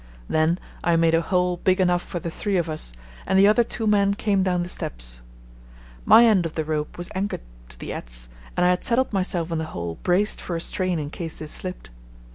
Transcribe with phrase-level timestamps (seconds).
[0.27, 2.91] Then I made a hole big enough for the three of us,
[3.27, 5.21] and the other two men came down the steps.
[6.05, 8.27] My end of the rope was anchored to the adze
[8.57, 11.45] and I had settled myself in the hole braced for a strain in case they
[11.45, 11.91] slipped.